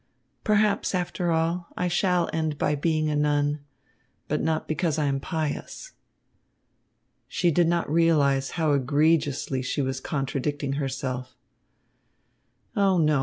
Perhaps, 0.43 0.95
after 0.95 1.29
all, 1.31 1.67
I 1.77 1.87
shall 1.87 2.27
end 2.33 2.57
by 2.57 2.73
being 2.73 3.07
a 3.07 3.15
nun, 3.15 3.59
but 4.27 4.41
not 4.41 4.67
because 4.67 4.97
I 4.97 5.05
am 5.05 5.19
pious." 5.19 5.91
She 7.27 7.51
did 7.51 7.67
not 7.67 7.87
realise 7.87 8.49
how 8.57 8.71
egregiously 8.73 9.61
she 9.61 9.79
was 9.83 9.99
contradicting 9.99 10.73
herself. 10.73 11.35
"Oh, 12.75 12.97
no! 12.97 13.19